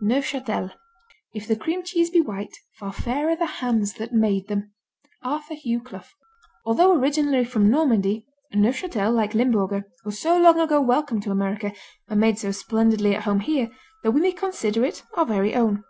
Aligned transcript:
Neufchâtel 0.00 0.70
If 1.34 1.48
the 1.48 1.56
cream 1.56 1.82
cheese 1.82 2.10
be 2.10 2.20
white 2.20 2.56
Far 2.78 2.92
fairer 2.92 3.34
the 3.34 3.46
hands 3.58 3.94
that 3.94 4.12
made 4.12 4.46
them. 4.46 4.70
Arthur 5.24 5.54
Hugh 5.54 5.80
Clough 5.80 6.04
Although 6.64 6.96
originally 6.96 7.44
from 7.44 7.68
Normandy, 7.72 8.24
Neufchâtel, 8.54 9.12
like 9.12 9.34
Limburger, 9.34 9.86
was 10.04 10.16
so 10.20 10.38
long 10.40 10.60
ago 10.60 10.80
welcomed 10.80 11.24
to 11.24 11.32
America 11.32 11.72
and 12.08 12.20
made 12.20 12.38
so 12.38 12.52
splendidly 12.52 13.16
at 13.16 13.24
home 13.24 13.40
here 13.40 13.68
that 14.04 14.12
we 14.12 14.20
may 14.20 14.30
consider 14.30 14.84
it 14.84 15.02
our 15.16 15.26
very 15.26 15.56
own. 15.56 15.82